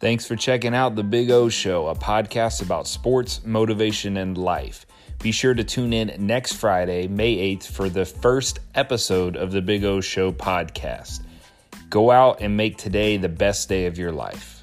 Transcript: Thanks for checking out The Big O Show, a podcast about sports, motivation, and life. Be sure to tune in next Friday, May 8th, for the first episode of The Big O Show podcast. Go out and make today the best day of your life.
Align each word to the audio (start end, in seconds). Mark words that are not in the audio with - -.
Thanks 0.00 0.26
for 0.26 0.34
checking 0.34 0.74
out 0.74 0.96
The 0.96 1.04
Big 1.04 1.30
O 1.30 1.50
Show, 1.50 1.88
a 1.88 1.94
podcast 1.94 2.62
about 2.62 2.88
sports, 2.88 3.44
motivation, 3.44 4.16
and 4.16 4.38
life. 4.38 4.86
Be 5.22 5.30
sure 5.30 5.52
to 5.52 5.62
tune 5.62 5.92
in 5.92 6.14
next 6.18 6.54
Friday, 6.54 7.06
May 7.06 7.36
8th, 7.54 7.64
for 7.66 7.90
the 7.90 8.06
first 8.06 8.60
episode 8.74 9.36
of 9.36 9.52
The 9.52 9.60
Big 9.60 9.84
O 9.84 10.00
Show 10.00 10.32
podcast. 10.32 11.20
Go 11.90 12.10
out 12.10 12.40
and 12.40 12.56
make 12.56 12.78
today 12.78 13.18
the 13.18 13.28
best 13.28 13.68
day 13.68 13.84
of 13.84 13.98
your 13.98 14.10
life. 14.10 14.59